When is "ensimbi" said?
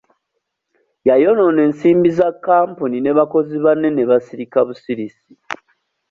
1.67-2.09